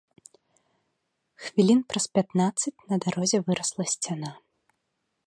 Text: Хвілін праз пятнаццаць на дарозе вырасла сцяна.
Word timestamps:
Хвілін 1.49 1.79
праз 1.93 2.05
пятнаццаць 2.19 2.75
на 2.95 3.01
дарозе 3.05 3.37
вырасла 3.51 3.83
сцяна. 3.93 4.31